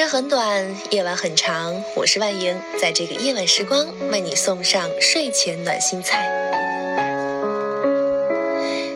[0.00, 1.84] 人生很短，夜晚很长。
[1.94, 6.26] 我是万莹，在这个夜晚时光，为你送上睡前暖心菜。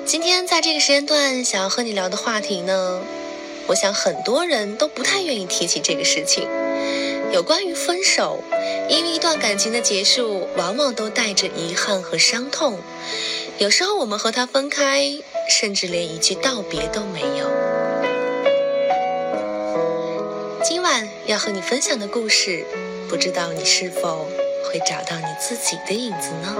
[0.06, 3.02] 今天在这个时间段，想要和你聊的话题呢，
[3.66, 6.48] 我想很多人都不太愿意提起这个事情。
[7.34, 8.42] 有关于分手，
[8.88, 12.78] 因为一段感情的结束，往往都带着遗憾和伤痛。
[13.58, 15.12] 有时候我们和他分开，
[15.50, 17.73] 甚至连一句道别都没有。
[20.66, 22.64] 今晚要和你分享的故事，
[23.06, 24.26] 不知道你是否
[24.64, 26.56] 会找到你自己的影子呢？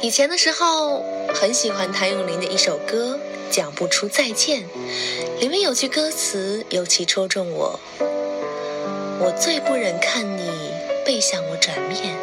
[0.00, 1.04] 以前的时候，
[1.34, 3.18] 很喜欢谭咏麟的一首歌
[3.52, 4.62] 《讲不出再见》，
[5.40, 7.80] 里面有句歌词尤其戳中我：
[9.18, 10.48] 我最不忍看你
[11.04, 12.14] 背向我转面，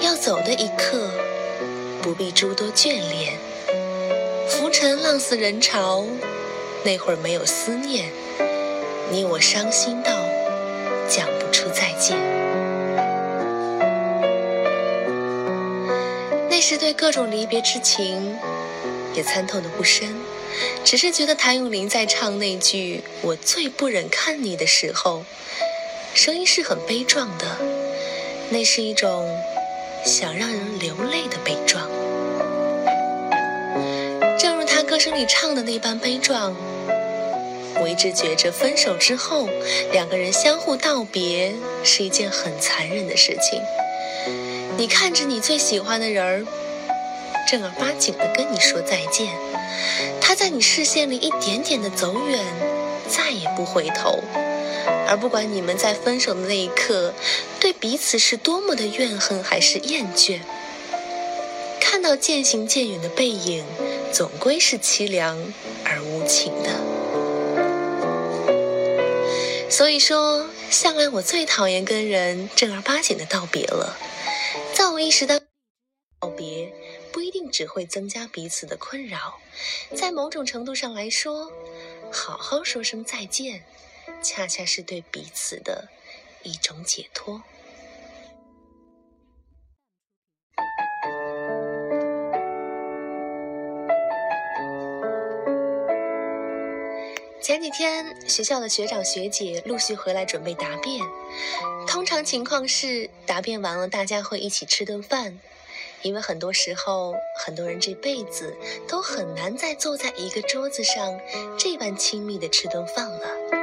[0.00, 1.10] 要走的一刻。
[2.02, 3.34] 不必诸多眷恋，
[4.48, 6.06] 浮沉浪似人潮，
[6.82, 8.10] 那会儿没有思念，
[9.10, 10.10] 你我伤心到
[11.06, 12.16] 讲不出再见。
[16.48, 18.34] 那时对各种离别之情
[19.14, 20.16] 也参透的不深，
[20.82, 25.24] 只是觉得谭咏麟在唱那句“我最不忍看你”的时候，
[26.14, 27.44] 声音是很悲壮的，
[28.48, 29.28] 那是一种。
[30.04, 31.86] 想让人流泪的悲壮，
[34.38, 36.54] 正如他歌声里唱的那般悲壮。
[37.80, 39.48] 我一直觉着，分手之后，
[39.92, 43.62] 两个人相互道别是一件很残忍的事情。
[44.76, 46.46] 你看着你最喜欢的人儿，
[47.48, 49.28] 正儿八经的跟你说再见，
[50.20, 52.44] 他在你视线里一点点的走远，
[53.08, 54.18] 再也不回头。
[55.10, 57.12] 而不管你们在分手的那一刻，
[57.58, 60.38] 对彼此是多么的怨恨还是厌倦，
[61.80, 63.64] 看到渐行渐远的背影，
[64.12, 65.52] 总归是凄凉
[65.84, 66.70] 而无情的。
[69.68, 73.98] 所以说，向来我最讨厌跟人正儿八经的道别了。
[74.74, 75.40] 在我意识到，
[76.20, 76.72] 道别
[77.10, 79.40] 不一定只会增加彼此的困扰，
[79.96, 81.50] 在某种程度上来说，
[82.12, 83.64] 好好说声再见。
[84.22, 85.88] 恰恰是对彼此的
[86.42, 87.42] 一种解脱。
[97.42, 101.02] 前几天，学校的学长学姐陆续回来准备答辩。
[101.88, 105.40] 通常情况是，答辩完了，大家会一起吃顿饭。
[106.02, 111.18] 因为很多时候，很多人这辈子都很难再坐在一个桌子上
[111.58, 113.59] 这般亲密的吃顿饭了。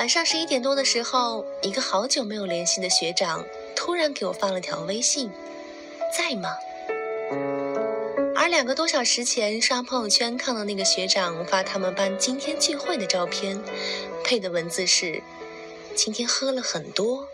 [0.00, 3.44] 晚上十一点多的时候，一个好久没有联系的学长
[3.76, 5.30] 突然给我发了条微信
[6.16, 6.56] ：“在吗？”
[8.34, 13.62] 而两个多小时前刷朋友圈看到那个学长发他们班今天聚会的照片，
[14.24, 15.22] 配的文字是
[15.94, 17.28] ：“今天喝了很多，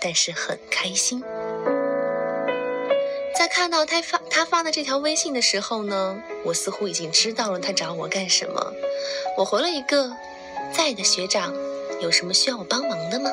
[0.00, 1.22] 但是很开心。”
[3.36, 6.16] 在看到他发他发的这条微信的时候呢，
[6.46, 8.72] 我似乎已经知道了他找我干什么。
[9.36, 10.10] 我回了一个
[10.72, 11.54] ：“在的学长。”
[12.00, 13.30] 有什么需要我帮忙的吗？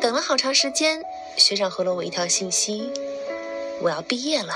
[0.00, 1.02] 等了好长时间，
[1.36, 2.92] 学长回了我一条信息：
[3.80, 4.54] 我要毕业了，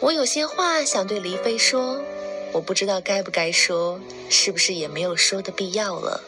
[0.00, 2.00] 我有些话想对黎飞说，
[2.52, 6.22] 我不知道该不该说，是不是也没有说的必要了。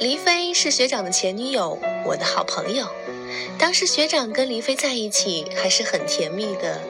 [0.00, 2.86] 黎飞是学长的前女友，我的好朋友。
[3.58, 6.80] 当时学长跟黎飞在一起还是很甜蜜的，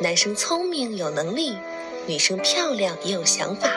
[0.00, 1.56] 男生聪明有能力。
[2.06, 3.70] 女生漂亮也有想法，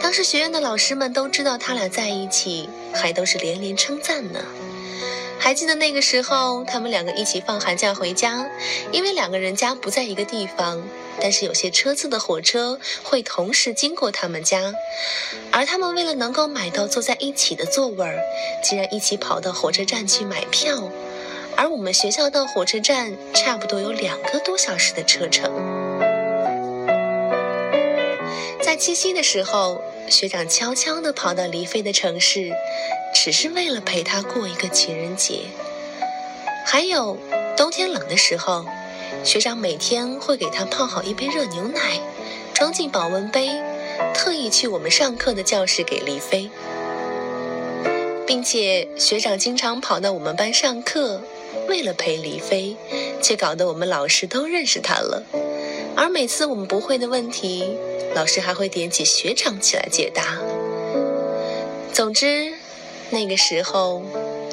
[0.00, 4.40] 当时学院的老师们都知道他俩在一起，还都是连连称赞呢。
[5.38, 8.46] 还记得那个时候，他们两个一起放寒假回家，
[8.92, 10.82] 因为两个人家不在一个地方，
[11.20, 14.74] 但是有些车次的火车会同时经过他们家，
[15.50, 18.20] 而他们为了能够买到坐在一起的座位儿，
[18.62, 20.90] 竟然一起跑到火车站去买票，
[21.56, 25.79] 而我们学校到火车站差不多有两个多小时的车程。
[28.80, 32.50] 七夕的时候，学长悄悄地跑到黎飞的城市，
[33.14, 35.40] 只是为了陪他过一个情人节。
[36.64, 37.18] 还有
[37.58, 38.64] 冬天冷的时候，
[39.22, 42.00] 学长每天会给他泡好一杯热牛奶，
[42.54, 43.50] 装进保温杯，
[44.14, 46.48] 特意去我们上课的教室给黎飞，
[48.26, 51.20] 并且学长经常跑到我们班上课，
[51.68, 52.74] 为了陪黎飞，
[53.20, 55.22] 却搞得我们老师都认识他了。
[56.00, 57.76] 而每次我们不会的问题，
[58.14, 60.38] 老师还会点起学长起来解答。
[61.92, 62.54] 总之，
[63.10, 64.02] 那个时候，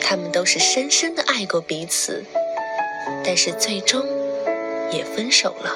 [0.01, 2.25] 他们都是深深的爱过彼此，
[3.23, 4.05] 但是最终
[4.91, 5.73] 也分手了。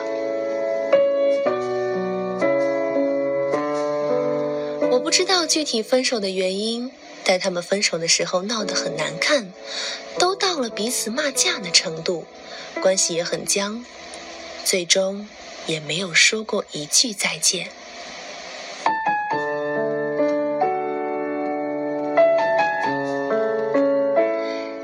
[4.91, 6.91] 我不知道具体分手的原因，
[7.23, 9.53] 但他们分手的时候闹得很难看，
[10.19, 12.25] 都到了彼此骂架的程度，
[12.81, 13.85] 关系也很僵，
[14.63, 15.27] 最终
[15.65, 17.67] 也没有说过一句再见。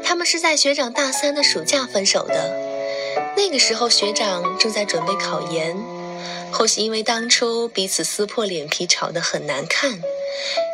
[0.03, 2.65] 他们是在学长大三的暑假分手的。
[3.35, 5.77] 那个时候，学长正在准备考研，
[6.51, 10.01] 或许因为当初彼此撕破脸皮吵得很难看，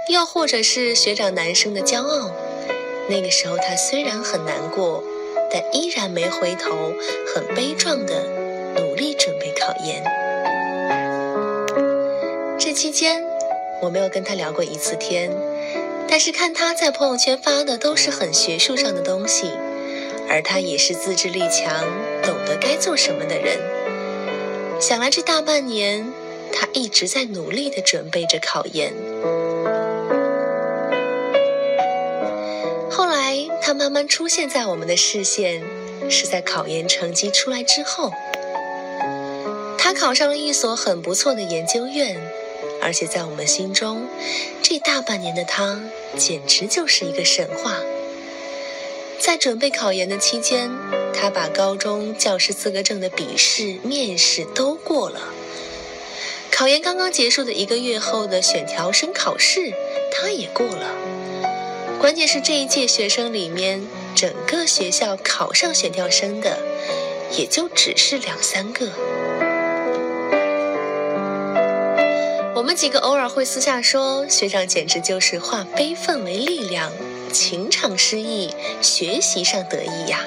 [0.10, 2.32] 又或者是学长男生的骄傲。
[3.10, 5.04] 那个时候，他虽然很难过，
[5.52, 6.94] 但依然没回头，
[7.36, 8.26] 很悲壮的
[8.94, 10.04] 努力准备考研。
[12.60, 13.24] 这期间，
[13.82, 15.32] 我没有跟他聊过一次天。
[16.08, 19.50] 但是看他在朋友圈发的都是很学术上的东西，
[20.30, 21.84] 而他也是自制力强、
[22.22, 23.58] 懂得该做什么的人。
[24.80, 26.14] 想来这大半年，
[26.52, 28.94] 他一直在努力的准备着考研。
[32.92, 35.64] 后来他慢慢出现在我们的视线，
[36.12, 38.12] 是在考研成绩出来之后。
[40.04, 42.20] 考上了一所很不错的研究院。
[42.82, 44.06] 而且在我们心中，
[44.62, 45.82] 这大半年的他
[46.18, 47.78] 简直就是一个神话。
[49.18, 50.70] 在准备考研的期间，
[51.14, 55.22] 他把高中教师资格证的笔试、面试都过了。
[56.52, 59.74] 考研刚刚结束的一个月后的选调生考试，
[60.12, 60.94] 他也过了。
[62.02, 66.60] 关键是这一届学生里面，整个学校考上选调生的，
[67.38, 68.92] 也就只是两三个。
[72.64, 76.94] 我们几个偶尔会私下说，学长简直就是化悲愤为力量，
[77.30, 78.52] 情场失意，
[78.82, 80.22] 学习上得意呀。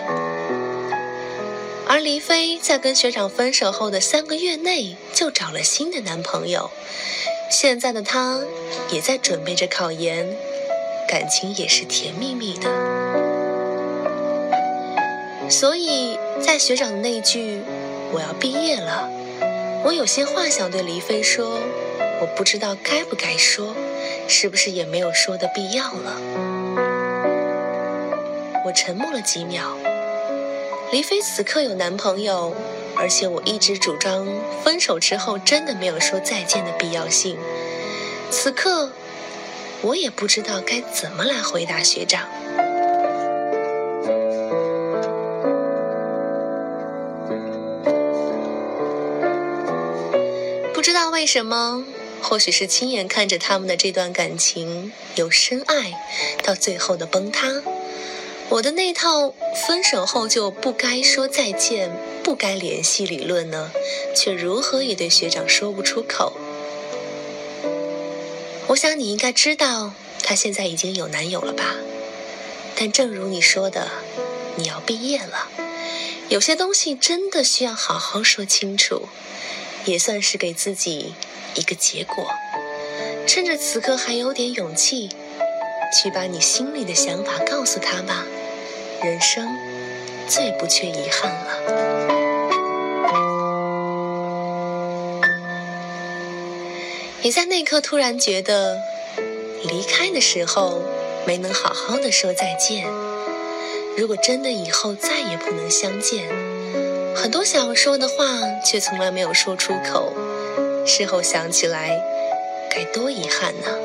[1.87, 6.71] 而黎飞在跟学长分手后的三个月内就找了新的男朋友，
[7.51, 8.43] 现在的他
[8.91, 10.37] 也在准备着考研，
[11.09, 12.69] 感情也是甜蜜蜜的。
[15.49, 17.63] 所以在学长的那句
[18.13, 19.09] “我要毕业了”，
[19.87, 21.59] 我有些话想对黎飞说。
[22.21, 23.75] 我不知道该不该说，
[24.27, 26.21] 是不是也没有说的必要了？
[28.65, 29.77] 我沉默了几秒。
[30.93, 32.55] 黎飞此刻有男朋友，
[32.97, 34.27] 而且我一直主张
[34.65, 37.37] 分手之后真的没有说再见的必要性。
[38.31, 38.91] 此刻，
[39.83, 42.23] 我也不知道该怎么来回答学长。
[50.73, 51.85] 不知道为什么。
[52.29, 55.93] 或许是亲眼看着他们的这段感情由深爱
[56.43, 57.63] 到最后的崩塌，
[58.49, 59.33] 我的那套
[59.69, 61.93] 分手后就不该说再见、
[62.25, 63.71] 不该联系理论呢，
[64.17, 66.37] 却如何也对学长说不出口。
[68.67, 69.93] 我想你应该知道，
[70.25, 71.77] 他现在已经有男友了吧？
[72.75, 73.89] 但正如你说的，
[74.57, 75.49] 你要毕业了，
[76.29, 79.09] 有些东西真的需要好好说清楚，
[79.85, 81.15] 也算是给自己。
[81.57, 82.31] 一个结果，
[83.27, 85.09] 趁着此刻还有点勇气，
[85.99, 88.25] 去把你心里的想法告诉他吧。
[89.03, 89.49] 人生
[90.29, 91.47] 最不缺遗憾了。
[97.23, 98.79] 你在那刻突然觉得，
[99.65, 100.83] 离开的时候
[101.27, 102.87] 没能好好的说再见。
[103.97, 106.29] 如果真的以后再也不能相见，
[107.17, 108.15] 很多想要说的话
[108.65, 110.13] 却从来没有说出口。
[110.87, 112.01] 事后想起来，
[112.71, 113.77] 该多遗憾呢！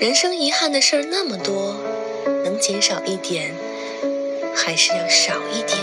[0.00, 1.76] 人生遗憾的事儿那么多，
[2.44, 3.54] 能减少一点，
[4.56, 5.78] 还是要少一点。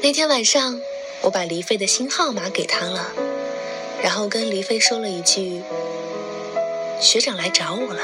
[0.00, 0.80] 那天晚上，
[1.20, 3.12] 我把黎飞的新号码给他了，
[4.02, 5.62] 然后跟黎飞说了一句
[6.98, 8.00] ：“学长来找我了，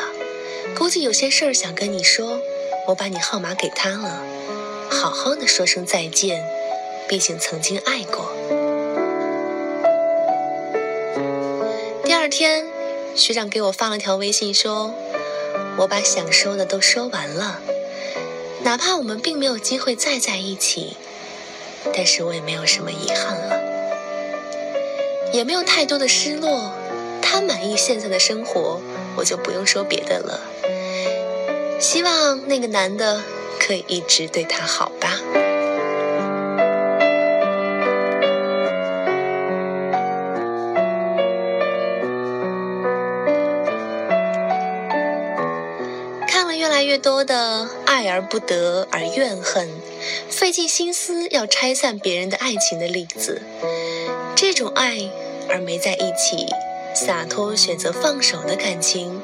[0.77, 2.38] 估计有些事儿想跟你说，
[2.88, 4.23] 我把你号码给他了，
[4.91, 6.45] 好好的说声再见。”
[7.09, 8.31] 毕竟曾经爱过。
[12.05, 12.67] 第二天，
[13.15, 14.95] 学长给我发了条微信说
[15.79, 17.61] ：“我把想说的都说完了，
[18.62, 20.97] 哪怕我们并没有机会再在一起，
[21.95, 23.59] 但是我也没有什么遗憾了，
[25.33, 26.73] 也没有太多的失落。
[27.23, 28.81] 他满意现在的生活，
[29.17, 30.41] 我就不用说别的了。
[31.81, 33.23] 希望那个男的
[33.59, 34.91] 可以一直对他好
[46.79, 49.69] 来。”越多的爱而不得而怨恨，
[50.31, 53.43] 费尽心思要拆散别人的爱情的例子。
[54.35, 55.11] 这种爱
[55.51, 56.47] 而没在一起，
[56.95, 59.21] 洒脱选择放手的感情，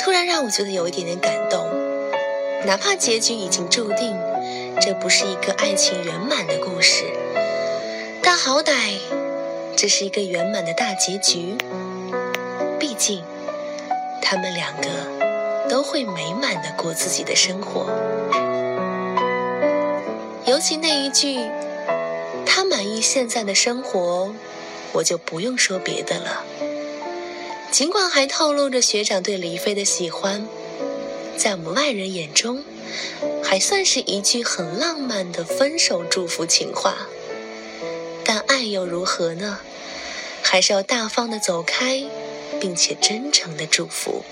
[0.00, 1.66] 突然让我觉得有一点点感动。
[2.66, 4.16] 哪怕结局已经注定，
[4.80, 7.04] 这不是一个爱情圆满的故事，
[8.22, 8.98] 但好歹
[9.74, 11.56] 这是一个圆满的大结局。
[12.78, 13.24] 毕竟，
[14.22, 15.13] 他们两个。
[15.68, 17.86] 都会美满的过自己的生活，
[20.46, 21.38] 尤其那一句
[22.46, 24.34] “他满意现在的生活”，
[24.92, 26.44] 我就不用说别的了。
[27.70, 30.46] 尽管还透露着学长对黎飞的喜欢，
[31.36, 32.62] 在我们外人眼中，
[33.42, 36.94] 还算是一句很浪漫的分手祝福情话。
[38.24, 39.58] 但爱又如何呢？
[40.42, 42.04] 还是要大方的走开，
[42.60, 44.22] 并且真诚的祝福。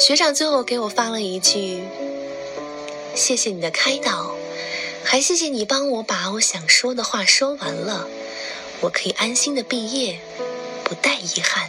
[0.00, 1.84] 学长最后给我发了一句
[3.14, 4.34] ：“谢谢你的开导，
[5.04, 8.08] 还谢谢你帮我把我想说的话说完了，
[8.80, 10.18] 我可以安心的毕业，
[10.84, 11.68] 不带遗憾。”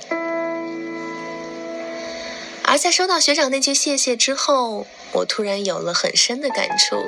[2.64, 7.04] 而在收到学长那句谢谢之后，我突然有了很深的感触。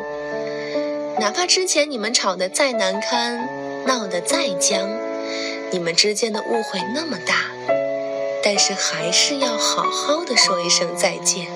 [1.21, 3.47] 哪怕之前你们吵得再难堪，
[3.87, 4.89] 闹得再僵，
[5.71, 7.45] 你们之间的误会那么大。
[8.43, 11.47] 但是还是要好好的说一声再见。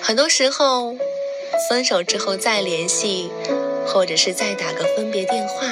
[0.00, 0.96] 很多时候，
[1.68, 3.30] 分手之后再联系，
[3.86, 5.66] 或者是再打个分别电话，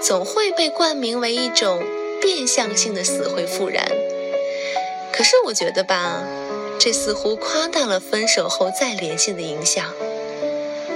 [0.00, 1.82] 总会被冠名为一种
[2.20, 3.86] 变相性的死灰复燃。
[5.12, 6.24] 可是我觉得吧，
[6.78, 9.84] 这似乎夸大了分手后再联系的影响。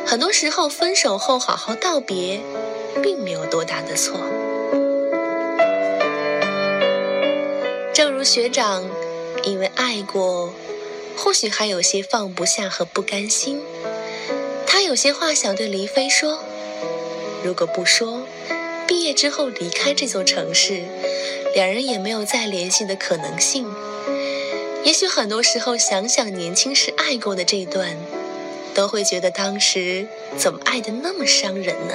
[0.05, 2.40] 很多时候，分手后好好道别，
[3.02, 4.19] 并没有多大的错。
[7.99, 8.88] 正如学长，
[9.43, 10.55] 因为爱过，
[11.17, 13.61] 或许还有些放不下和不甘心。
[14.69, 16.38] 他有些话想对黎飞说，
[17.43, 18.23] 如果不说，
[18.87, 20.85] 毕业之后离开这座城市，
[21.57, 23.69] 两人也没有再联系的可能性。
[24.85, 27.97] 也许很多时候想想年轻时爱过的这段，
[28.75, 31.95] 都会觉得当时怎么爱的那么伤人呢？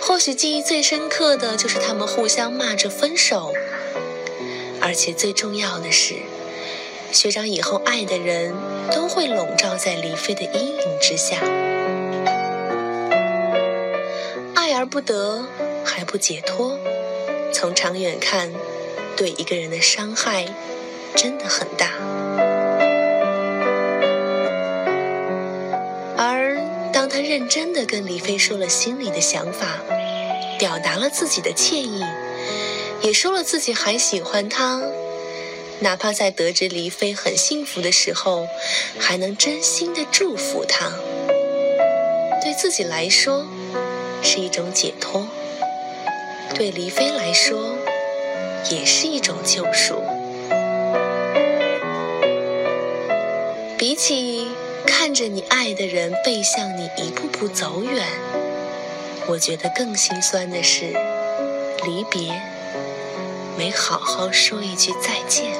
[0.00, 3.52] 或许记忆最深刻的就是他们互相骂着分手。
[4.84, 6.16] 而且最重要的是，
[7.12, 8.52] 学长以后爱的人
[8.92, 11.36] 都会笼罩在李飞的阴影之下，
[14.54, 15.46] 爱而不得
[15.84, 16.76] 还不解脱，
[17.54, 18.52] 从长远看，
[19.16, 20.46] 对一个人的伤害
[21.14, 21.86] 真的很大。
[26.18, 26.58] 而
[26.92, 29.78] 当他认真的跟李飞说了心里的想法，
[30.58, 32.02] 表达了自己的歉意。
[33.02, 34.80] 也说了自己还喜欢他，
[35.80, 38.46] 哪怕在得知黎飞很幸福的时候，
[38.96, 40.92] 还能真心的祝福他。
[42.40, 43.44] 对自己来说
[44.22, 45.26] 是一种解脱，
[46.54, 47.76] 对黎飞来说
[48.70, 50.00] 也是一种救赎。
[53.76, 54.46] 比起
[54.86, 58.06] 看着你爱的人背向你一步步走远，
[59.26, 60.84] 我觉得更心酸的是
[61.84, 62.40] 离别。
[63.56, 65.52] 没好好说一句再见。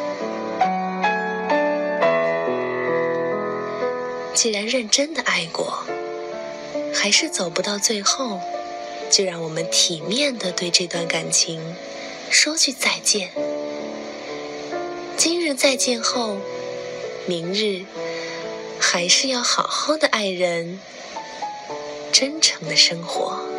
[4.35, 5.85] 既然认真的爱过，
[6.95, 8.41] 还是走不到最后，
[9.11, 11.61] 就让我们体面的对这段感情
[12.31, 13.31] 说句再见。
[15.17, 16.39] 今日再见后，
[17.27, 17.85] 明日
[18.81, 20.81] 还是要好好的爱人，
[22.11, 23.52] 真诚的生活。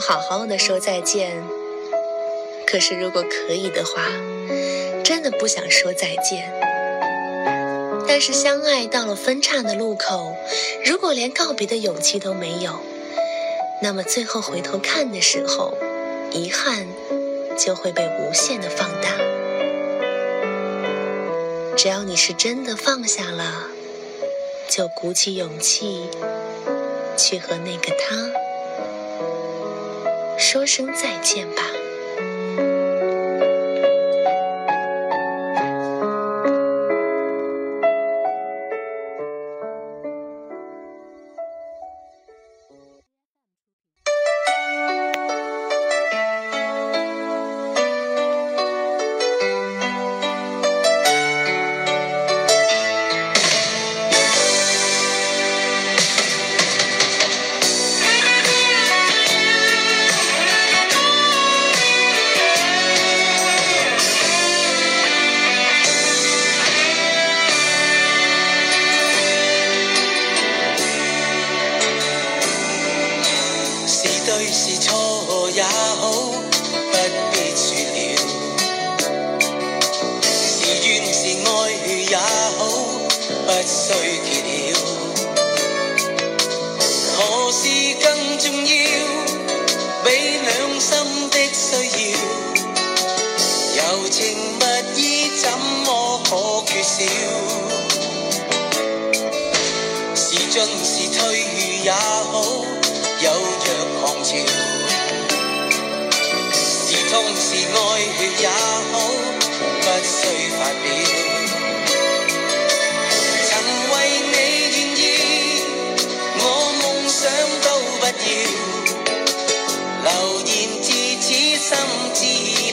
[0.00, 1.42] 好好的说再见。
[2.66, 4.06] 可是如果可以的话
[5.02, 6.50] 真的不想说再见。
[8.06, 10.34] 但是相爱到了分岔的路口
[10.84, 12.80] 如果连告别的勇气都没有
[13.82, 15.78] 那么最后回头看的时候
[16.32, 16.88] 遗憾
[17.56, 19.16] 就会被无限的放大。
[21.76, 23.68] 只要你是真的放下了
[24.68, 26.08] 就鼓起勇气
[27.16, 28.39] 去和那个他
[30.40, 31.89] 说声再见吧。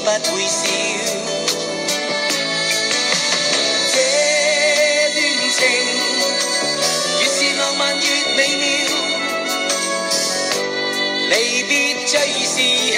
[0.07, 0.65] 不会笑。
[3.91, 3.95] 这
[5.13, 5.17] 段
[5.51, 5.59] 情
[7.19, 8.01] 越是浪漫越
[8.35, 8.63] 美妙
[11.29, 11.71] 离别
[12.05, 12.13] 最
[12.45, 12.96] 是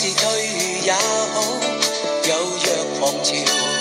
[0.00, 0.46] 是退
[0.84, 1.58] 也好
[2.28, 3.77] 有若狂潮。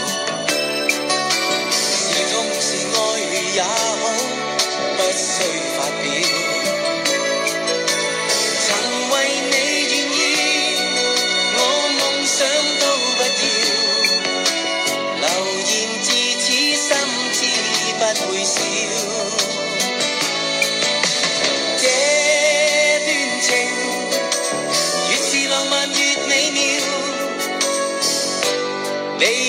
[29.20, 29.47] Maybe